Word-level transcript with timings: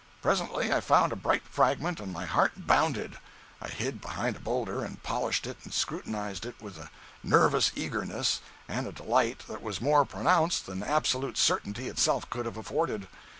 Presently 0.19 0.73
I 0.73 0.81
found 0.81 1.11
a 1.13 1.15
bright 1.15 1.43
fragment 1.47 1.99
and 1.99 2.11
my 2.11 2.25
heart 2.25 2.65
bounded! 2.65 3.19
I 3.61 3.67
hid 3.67 4.01
behind 4.01 4.35
a 4.35 4.39
boulder 4.39 4.83
and 4.83 5.03
polished 5.03 5.45
it 5.45 5.57
and 5.63 5.71
scrutinized 5.71 6.43
it 6.43 6.59
with 6.59 6.79
a 6.79 6.89
nervous 7.21 7.71
eagerness 7.75 8.41
and 8.67 8.87
a 8.87 8.91
delight 8.93 9.43
that 9.47 9.61
was 9.61 9.79
more 9.79 10.03
pronounced 10.03 10.65
than 10.65 10.81
absolute 10.81 11.37
certainty 11.37 11.87
itself 11.87 12.27
could 12.31 12.47
have 12.47 12.57
afforded. 12.57 13.07